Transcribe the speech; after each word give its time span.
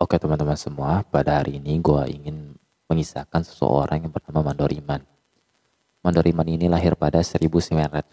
Oke 0.00 0.16
teman-teman 0.16 0.56
semua, 0.56 1.04
pada 1.04 1.44
hari 1.44 1.60
ini 1.60 1.76
gue 1.76 2.02
ingin 2.08 2.56
mengisahkan 2.88 3.44
seseorang 3.44 4.00
yang 4.00 4.08
bernama 4.08 4.48
Mandoriman. 4.48 5.04
Mandoriman 6.00 6.48
ini 6.48 6.72
lahir 6.72 6.96
pada 6.96 7.20
1935, 7.20 8.08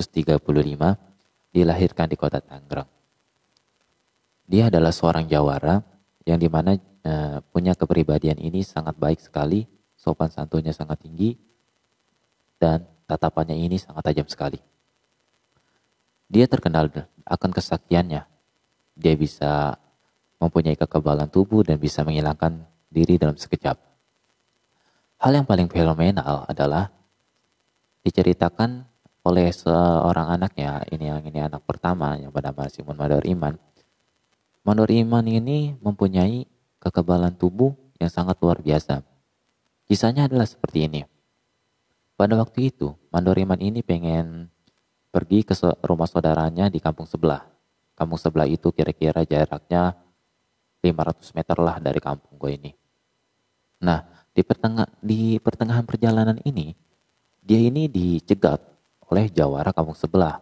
dilahirkan 1.56 2.12
di 2.12 2.20
kota 2.20 2.44
Tangerang. 2.44 2.92
Dia 4.52 4.68
adalah 4.68 4.92
seorang 4.92 5.32
jawara 5.32 5.80
yang 6.28 6.36
di 6.36 6.52
mana 6.52 6.76
e, 6.76 7.40
punya 7.56 7.72
kepribadian 7.72 8.36
ini 8.36 8.68
sangat 8.68 9.00
baik 9.00 9.24
sekali, 9.24 9.64
sopan 9.96 10.28
santunnya 10.28 10.76
sangat 10.76 11.08
tinggi, 11.08 11.40
dan 12.60 12.84
tatapannya 13.08 13.56
ini 13.56 13.80
sangat 13.80 14.12
tajam 14.12 14.28
sekali. 14.28 14.60
Dia 16.28 16.52
terkenal 16.52 16.92
akan 17.24 17.52
kesaktiannya. 17.56 18.28
Dia 19.00 19.16
bisa 19.16 19.80
mempunyai 20.38 20.78
kekebalan 20.78 21.30
tubuh 21.30 21.66
dan 21.66 21.82
bisa 21.82 22.06
menghilangkan 22.06 22.66
diri 22.88 23.18
dalam 23.18 23.36
sekejap. 23.36 23.78
Hal 25.18 25.32
yang 25.34 25.50
paling 25.50 25.66
fenomenal 25.66 26.46
adalah 26.46 26.94
diceritakan 28.06 28.86
oleh 29.26 29.52
seorang 29.52 30.40
anaknya, 30.40 30.88
ini 30.88 31.12
yang 31.12 31.20
ini 31.26 31.44
anak 31.44 31.66
pertama 31.68 32.16
yang 32.16 32.32
bernama 32.32 32.70
Simon 32.72 32.96
Mandor 32.96 33.26
Iman. 33.28 33.60
Mandor 34.64 34.88
Iman 34.94 35.26
ini 35.28 35.76
mempunyai 35.84 36.48
kekebalan 36.80 37.36
tubuh 37.36 37.76
yang 38.00 38.08
sangat 38.08 38.40
luar 38.40 38.64
biasa. 38.64 39.04
Kisahnya 39.90 40.32
adalah 40.32 40.48
seperti 40.48 40.88
ini. 40.88 41.02
Pada 42.16 42.40
waktu 42.40 42.72
itu, 42.72 42.96
Mandor 43.12 43.36
Iman 43.36 43.60
ini 43.60 43.84
pengen 43.84 44.48
pergi 45.12 45.44
ke 45.44 45.58
rumah 45.84 46.08
saudaranya 46.08 46.72
di 46.72 46.80
kampung 46.80 47.10
sebelah. 47.10 47.44
Kampung 47.98 48.22
sebelah 48.22 48.48
itu 48.48 48.70
kira-kira 48.72 49.26
jaraknya 49.28 49.98
500 50.92 51.38
meter 51.38 51.58
lah 51.60 51.78
dari 51.84 52.00
kampung 52.00 52.36
gue 52.40 52.52
ini. 52.56 52.72
Nah, 53.84 54.02
di, 54.34 54.42
pertengah, 54.42 54.88
di 55.02 55.38
pertengahan 55.38 55.86
perjalanan 55.86 56.38
ini, 56.46 56.74
dia 57.42 57.62
ini 57.62 57.88
dicegat 57.88 58.60
oleh 59.08 59.32
jawara 59.32 59.72
kampung 59.72 59.96
sebelah. 59.96 60.42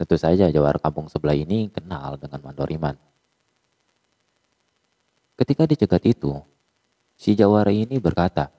Tentu 0.00 0.16
saja 0.16 0.48
jawara 0.48 0.80
kampung 0.80 1.06
sebelah 1.12 1.36
ini 1.36 1.68
kenal 1.68 2.16
dengan 2.16 2.40
Mandoriman. 2.40 2.96
Ketika 5.36 5.64
dicegat 5.64 6.04
itu, 6.04 6.36
si 7.16 7.32
jawara 7.36 7.72
ini 7.72 7.96
berkata, 8.00 8.52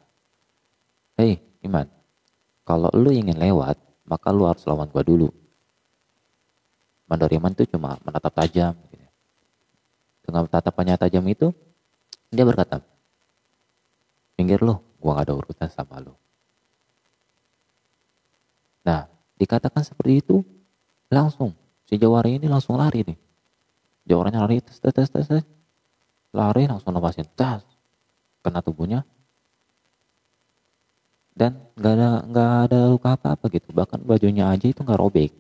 Hei 1.18 1.38
Iman, 1.62 1.86
kalau 2.66 2.90
lu 2.94 3.14
ingin 3.14 3.38
lewat, 3.38 3.78
maka 4.06 4.34
lu 4.34 4.50
harus 4.50 4.66
lawan 4.66 4.90
gua 4.90 5.06
dulu. 5.06 5.30
Mandoriman 7.06 7.54
itu 7.54 7.68
cuma 7.70 8.00
menatap 8.02 8.34
tajam, 8.34 8.74
dengan 10.22 10.48
tatapannya 10.48 10.98
tajam 10.98 11.26
itu, 11.28 11.52
dia 12.32 12.46
berkata, 12.46 12.80
pinggir 14.38 14.62
lo, 14.64 14.82
gua 15.02 15.22
gak 15.22 15.30
ada 15.30 15.34
urutan 15.38 15.70
sama 15.70 16.00
lo. 16.00 16.16
Nah, 18.86 19.06
dikatakan 19.38 19.86
seperti 19.86 20.22
itu, 20.26 20.42
langsung 21.12 21.54
si 21.86 22.00
jawara 22.00 22.30
ini 22.30 22.48
langsung 22.50 22.80
lari 22.80 23.06
nih. 23.06 23.18
Jawaranya 24.08 24.48
lari, 24.48 24.64
tes, 24.64 24.78
tes, 24.82 24.94
tes, 24.94 25.10
tes, 25.10 25.28
tes. 25.28 25.46
lari 26.32 26.64
langsung 26.64 26.96
lepasin, 26.96 27.28
tas, 27.36 27.62
kena 28.40 28.64
tubuhnya, 28.64 29.04
dan 31.42 31.58
nggak 31.80 31.94
ada 31.96 32.10
nggak 32.28 32.52
ada 32.70 32.80
luka 32.92 33.10
apa 33.16 33.28
apa 33.40 33.46
gitu 33.50 33.72
bahkan 33.72 34.00
bajunya 34.04 34.52
aja 34.52 34.68
itu 34.68 34.84
nggak 34.84 35.00
robek 35.00 35.32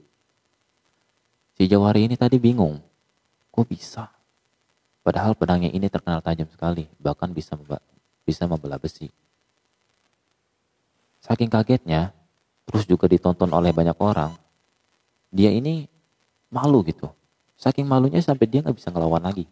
si 1.59 1.67
jawari 1.67 2.07
ini 2.07 2.15
tadi 2.15 2.39
bingung 2.39 2.79
kok 3.51 3.67
bisa 3.67 4.07
Padahal 5.01 5.33
pedangnya 5.33 5.73
ini 5.73 5.89
terkenal 5.89 6.21
tajam 6.21 6.45
sekali, 6.49 6.85
bahkan 7.01 7.33
bisa 7.33 7.57
bisa 8.21 8.45
membelah 8.45 8.77
besi. 8.77 9.09
Saking 11.21 11.49
kagetnya, 11.49 12.13
terus 12.69 12.85
juga 12.85 13.09
ditonton 13.09 13.49
oleh 13.49 13.73
banyak 13.73 13.97
orang, 13.97 14.33
dia 15.33 15.49
ini 15.49 15.89
malu 16.53 16.85
gitu. 16.85 17.09
Saking 17.57 17.85
malunya 17.85 18.21
sampai 18.21 18.45
dia 18.45 18.61
nggak 18.61 18.77
bisa 18.77 18.89
ngelawan 18.93 19.21
lagi. 19.21 19.45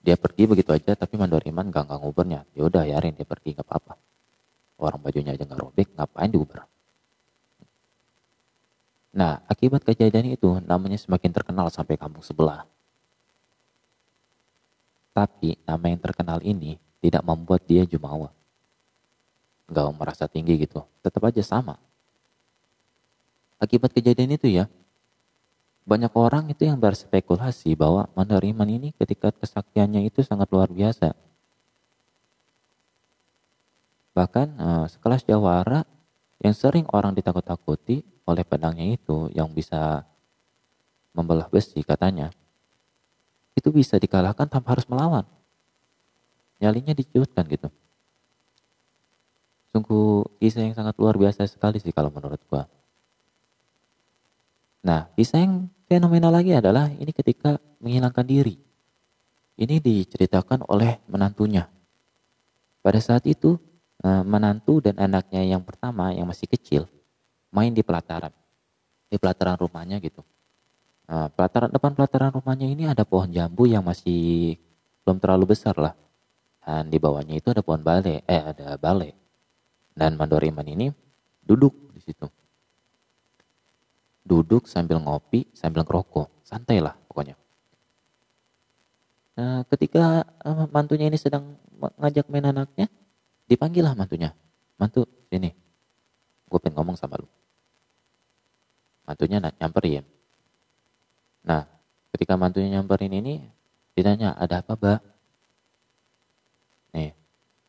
Dia 0.00 0.14
pergi 0.14 0.46
begitu 0.46 0.70
aja, 0.70 0.94
tapi 0.94 1.18
Mandoriman 1.18 1.66
gak 1.66 1.90
nggak 1.90 1.98
ngubernya. 1.98 2.40
Ya 2.54 2.62
udah, 2.62 2.86
yarin 2.86 3.16
dia 3.18 3.26
pergi 3.26 3.58
nggak 3.58 3.66
apa-apa. 3.66 3.98
Orang 4.78 5.02
bajunya 5.02 5.34
aja 5.34 5.42
nggak 5.42 5.60
robek, 5.60 5.88
ngapain 5.98 6.30
diuber? 6.30 6.62
Nah, 9.16 9.40
akibat 9.48 9.82
kejadian 9.82 10.36
itu 10.36 10.60
namanya 10.62 11.00
semakin 11.00 11.32
terkenal 11.32 11.72
sampai 11.72 11.96
kampung 11.96 12.22
sebelah. 12.22 12.68
Tapi 15.16 15.56
nama 15.64 15.88
yang 15.88 15.96
terkenal 15.96 16.44
ini 16.44 16.76
tidak 17.00 17.24
membuat 17.24 17.64
dia 17.64 17.88
jumawa. 17.88 18.28
Gak 19.72 19.88
merasa 19.96 20.28
tinggi 20.28 20.60
gitu. 20.60 20.84
Tetap 21.00 21.24
aja 21.24 21.40
sama. 21.40 21.80
Akibat 23.56 23.96
kejadian 23.96 24.36
itu 24.36 24.52
ya, 24.52 24.68
banyak 25.88 26.12
orang 26.12 26.52
itu 26.52 26.68
yang 26.68 26.76
berspekulasi 26.76 27.72
bahwa 27.72 28.12
Mandariman 28.12 28.68
ini 28.68 28.92
ketika 29.00 29.32
kesaktiannya 29.32 30.04
itu 30.04 30.20
sangat 30.20 30.52
luar 30.52 30.68
biasa. 30.68 31.16
Bahkan 34.12 34.48
eh, 34.52 34.86
sekelas 34.92 35.24
jawara 35.24 35.88
yang 36.44 36.52
sering 36.52 36.84
orang 36.92 37.16
ditakut-takuti 37.16 38.04
oleh 38.28 38.44
pedangnya 38.44 39.00
itu 39.00 39.32
yang 39.32 39.48
bisa 39.48 40.04
membelah 41.16 41.48
besi 41.48 41.80
katanya 41.80 42.28
itu 43.66 43.74
bisa 43.74 43.98
dikalahkan 43.98 44.46
tanpa 44.46 44.78
harus 44.78 44.86
melawan. 44.86 45.26
Nyalinya 46.62 46.94
diciutkan 46.94 47.42
gitu. 47.50 47.66
Sungguh 49.74 50.22
kisah 50.38 50.62
yang 50.62 50.78
sangat 50.78 50.94
luar 51.02 51.18
biasa 51.18 51.50
sekali 51.50 51.82
sih 51.82 51.90
kalau 51.90 52.14
menurut 52.14 52.38
gua. 52.46 52.70
Nah, 54.86 55.10
kisah 55.18 55.42
yang 55.42 55.66
fenomenal 55.90 56.30
lagi 56.30 56.54
adalah 56.54 56.86
ini 56.94 57.10
ketika 57.10 57.58
menghilangkan 57.82 58.22
diri. 58.22 58.54
Ini 59.58 59.82
diceritakan 59.82 60.62
oleh 60.70 61.02
menantunya. 61.10 61.66
Pada 62.86 63.02
saat 63.02 63.26
itu, 63.26 63.58
eh, 64.06 64.22
menantu 64.22 64.78
dan 64.78 64.94
anaknya 65.02 65.42
yang 65.42 65.66
pertama 65.66 66.14
yang 66.14 66.30
masih 66.30 66.46
kecil 66.46 66.86
main 67.50 67.74
di 67.74 67.82
pelataran. 67.82 68.30
Di 69.10 69.18
pelataran 69.18 69.58
rumahnya 69.58 69.98
gitu. 69.98 70.22
Nah, 71.06 71.30
pelataran 71.30 71.70
depan 71.70 71.94
pelataran 71.94 72.34
rumahnya 72.34 72.66
ini 72.66 72.90
ada 72.90 73.06
pohon 73.06 73.30
jambu 73.30 73.70
yang 73.70 73.86
masih 73.86 74.58
belum 75.06 75.22
terlalu 75.22 75.54
besar 75.54 75.78
lah. 75.78 75.94
Dan 76.66 76.90
di 76.90 76.98
bawahnya 76.98 77.38
itu 77.38 77.54
ada 77.54 77.62
pohon 77.62 77.78
bale, 77.78 78.26
eh 78.26 78.42
ada 78.42 78.74
bale. 78.74 79.14
Dan 79.94 80.18
Mandoriman 80.18 80.66
ini 80.66 80.90
duduk 81.46 81.94
di 81.94 82.02
situ. 82.02 82.26
Duduk 84.26 84.66
sambil 84.66 84.98
ngopi, 84.98 85.46
sambil 85.54 85.86
ngerokok. 85.86 86.42
Santai 86.42 86.82
lah 86.82 86.98
pokoknya. 87.06 87.38
Nah, 89.38 89.62
ketika 89.70 90.26
uh, 90.42 90.66
mantunya 90.74 91.06
ini 91.06 91.14
sedang 91.14 91.54
ngajak 92.02 92.26
main 92.26 92.50
anaknya, 92.50 92.90
dipanggil 93.46 93.86
lah 93.86 93.94
mantunya. 93.94 94.34
Mantu, 94.74 95.06
sini. 95.30 95.54
Gue 96.50 96.58
pengen 96.58 96.82
ngomong 96.82 96.98
sama 96.98 97.14
lu. 97.14 97.30
Mantunya 99.06 99.38
nyamperin 99.38 100.15
Nah, 101.46 101.62
ketika 102.10 102.34
mantunya 102.34 102.76
nyamperin 102.76 103.14
ini, 103.14 103.38
ditanya, 103.94 104.34
ada 104.34 104.60
apa, 104.60 104.74
Mbak? 104.74 105.00
Nih, 106.98 107.14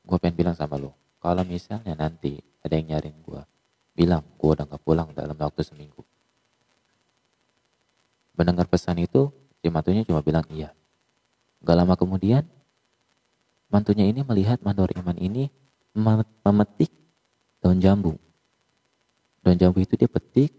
gue 0.01 0.17
pengen 0.17 0.35
bilang 0.35 0.55
sama 0.57 0.81
lo, 0.81 0.97
kalau 1.21 1.45
misalnya 1.45 1.93
nanti 1.93 2.41
ada 2.65 2.73
yang 2.73 2.97
nyariin 2.97 3.21
gue, 3.21 3.41
bilang 3.93 4.25
gue 4.35 4.49
udah 4.49 4.65
gak 4.65 4.81
pulang 4.81 5.13
dalam 5.13 5.37
waktu 5.37 5.61
seminggu. 5.61 6.01
Mendengar 8.33 8.65
pesan 8.65 8.97
itu, 8.97 9.29
si 9.61 9.69
mantunya 9.69 10.01
cuma 10.01 10.25
bilang 10.25 10.45
iya. 10.49 10.73
Gak 11.61 11.77
lama 11.77 11.93
kemudian, 11.93 12.45
mantunya 13.69 14.09
ini 14.09 14.25
melihat 14.25 14.57
Mandoriman 14.65 15.21
ini 15.21 15.53
memetik 16.41 16.89
daun 17.61 17.77
jambu. 17.77 18.17
Daun 19.45 19.57
jambu 19.57 19.85
itu 19.85 19.93
dia 19.97 20.09
petik, 20.09 20.49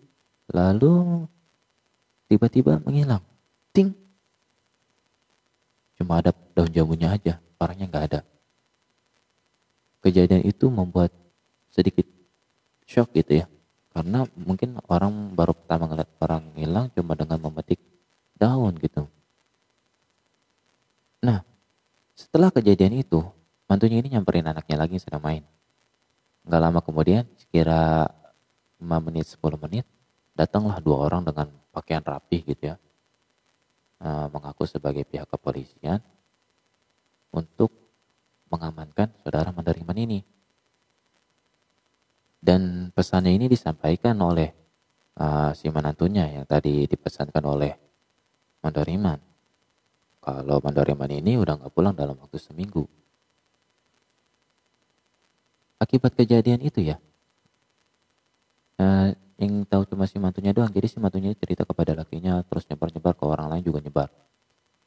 lalu 0.50 1.26
tiba-tiba 2.28 2.78
menghilang. 2.84 3.24
Ting. 3.72 3.96
Cuma 5.98 6.22
ada 6.22 6.30
daun 6.54 6.70
jambunya 6.70 7.10
aja, 7.10 7.42
orangnya 7.58 7.90
nggak 7.90 8.06
ada. 8.14 8.20
Kejadian 9.98 10.46
itu 10.46 10.70
membuat 10.70 11.10
sedikit 11.72 12.06
shock 12.86 13.10
gitu 13.16 13.42
ya. 13.42 13.46
Karena 13.90 14.22
mungkin 14.38 14.78
orang 14.86 15.34
baru 15.34 15.58
pertama 15.58 15.90
ngeliat 15.90 16.10
orang 16.22 16.54
hilang 16.54 16.86
cuma 16.94 17.18
dengan 17.18 17.42
memetik 17.42 17.82
daun 18.38 18.78
gitu. 18.78 19.10
Nah, 21.18 21.42
setelah 22.14 22.54
kejadian 22.54 23.02
itu, 23.02 23.26
mantunya 23.66 23.98
ini 23.98 24.14
nyamperin 24.14 24.46
anaknya 24.46 24.78
lagi 24.78 25.02
sedang 25.02 25.18
main. 25.18 25.42
Nggak 26.46 26.62
lama 26.62 26.80
kemudian, 26.80 27.26
sekira 27.34 28.06
5 28.78 29.02
menit, 29.02 29.26
10 29.26 29.58
menit, 29.58 29.84
datanglah 30.38 30.78
dua 30.78 31.10
orang 31.10 31.26
dengan 31.26 31.50
pakaian 31.74 31.98
rapih 32.06 32.46
gitu 32.46 32.70
ya, 32.70 32.76
uh, 33.98 34.30
mengaku 34.30 34.70
sebagai 34.70 35.02
pihak 35.02 35.26
kepolisian 35.26 35.98
untuk 37.34 37.74
mengamankan 38.46 39.10
saudara 39.26 39.50
Mandariman 39.50 39.98
ini. 39.98 40.22
Dan 42.38 42.94
pesannya 42.94 43.34
ini 43.34 43.50
disampaikan 43.50 44.14
oleh 44.22 44.54
uh, 45.18 45.50
si 45.58 45.66
menantunya 45.74 46.30
yang 46.38 46.46
tadi 46.46 46.86
dipesankan 46.86 47.42
oleh 47.42 47.74
Mandariman. 48.62 49.18
Kalau 50.22 50.62
Mandariman 50.62 51.10
ini 51.10 51.34
udah 51.34 51.58
nggak 51.58 51.74
pulang 51.74 51.98
dalam 51.98 52.14
waktu 52.14 52.38
seminggu. 52.38 52.86
Akibat 55.82 56.14
kejadian 56.14 56.62
itu 56.62 56.82
ya, 56.82 56.98
uh, 58.82 59.14
yang 59.38 59.62
tahu 59.64 59.86
cuma 59.86 60.04
si 60.10 60.18
mantunya 60.18 60.50
doang. 60.50 60.68
Jadi 60.68 60.86
si 60.90 60.98
mantunya 60.98 61.30
cerita 61.38 61.62
kepada 61.62 61.94
lakinya, 61.94 62.42
terus 62.42 62.66
nyebar-nyebar 62.66 63.14
ke 63.14 63.24
orang 63.24 63.48
lain 63.54 63.62
juga 63.62 63.78
nyebar. 63.78 64.10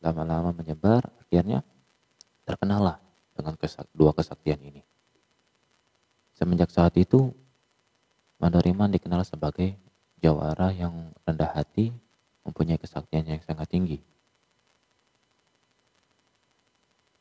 Lama-lama 0.03 0.51
menyebar, 0.51 1.07
akhirnya 1.24 1.63
terkenal 2.44 2.81
lah 2.83 2.98
dengan 3.31 3.56
kesak, 3.56 3.88
dua 3.95 4.12
kesaktian 4.12 4.59
ini. 4.59 4.83
Semenjak 6.36 6.68
saat 6.68 6.92
itu, 7.00 7.31
Mandoriman 8.42 8.89
dikenal 8.89 9.21
sebagai 9.21 9.77
jawara 10.18 10.74
yang 10.74 11.13
rendah 11.21 11.54
hati, 11.54 11.94
mempunyai 12.42 12.81
kesaktian 12.81 13.21
yang 13.21 13.38
sangat 13.45 13.69
tinggi. 13.69 14.01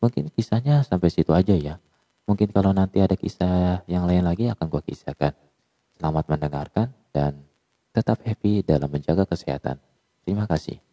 Mungkin 0.01 0.33
kisahnya 0.33 0.81
sampai 0.81 1.13
situ 1.13 1.29
aja 1.37 1.53
ya. 1.53 1.77
Mungkin 2.25 2.49
kalau 2.57 2.73
nanti 2.73 3.05
ada 3.05 3.13
kisah 3.21 3.85
yang 3.85 4.09
lain 4.09 4.25
lagi 4.25 4.49
akan 4.49 4.65
gue 4.73 4.81
kisahkan. 4.89 5.37
Selamat 6.01 6.25
mendengarkan 6.33 6.89
dan 7.11 7.47
tetap 7.91 8.23
happy 8.23 8.63
dalam 8.63 8.91
menjaga 8.91 9.27
kesehatan. 9.27 9.79
Terima 10.23 10.47
kasih. 10.47 10.90